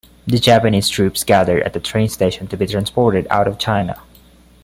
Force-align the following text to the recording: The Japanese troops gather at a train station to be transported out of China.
The 0.25 0.39
Japanese 0.39 0.89
troops 0.89 1.23
gather 1.23 1.61
at 1.61 1.75
a 1.75 1.79
train 1.79 2.09
station 2.09 2.47
to 2.47 2.57
be 2.57 2.65
transported 2.65 3.27
out 3.29 3.47
of 3.47 3.59
China. 3.59 4.01